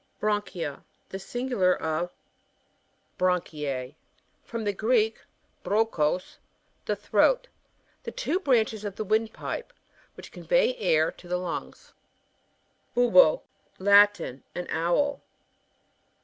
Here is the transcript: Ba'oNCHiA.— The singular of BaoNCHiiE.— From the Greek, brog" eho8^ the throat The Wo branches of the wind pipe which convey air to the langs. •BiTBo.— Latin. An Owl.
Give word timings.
Ba'oNCHiA.— 0.19 0.83
The 1.09 1.19
singular 1.19 1.75
of 1.79 2.09
BaoNCHiiE.— 3.19 3.93
From 4.47 4.63
the 4.63 4.73
Greek, 4.73 5.19
brog" 5.61 5.91
eho8^ 5.91 6.37
the 6.85 6.95
throat 6.95 7.49
The 8.01 8.13
Wo 8.33 8.39
branches 8.39 8.83
of 8.83 8.95
the 8.95 9.03
wind 9.05 9.31
pipe 9.31 9.71
which 10.15 10.31
convey 10.31 10.75
air 10.77 11.11
to 11.11 11.27
the 11.27 11.37
langs. 11.37 11.93
•BiTBo.— 12.97 13.43
Latin. 13.87 14.41
An 14.55 14.65
Owl. 14.71 15.21